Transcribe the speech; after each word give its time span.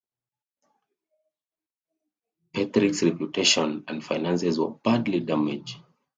Petherick's 2.55 3.03
reputation 3.03 3.83
and 3.87 4.03
finances 4.03 4.59
were 4.59 4.71
badly 4.71 5.19
damaged. 5.19 5.77